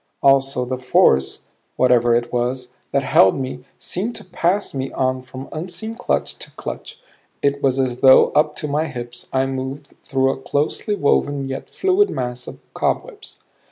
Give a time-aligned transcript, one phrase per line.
[0.23, 1.45] Also the force,
[1.75, 6.49] whatever it was, that held me seemed to pass me on from unseen clutch to
[6.55, 6.99] clutch;
[7.43, 11.69] it was as though up to my hips I moved through a closely woven yet
[11.69, 13.43] fluid mass of cobwebs.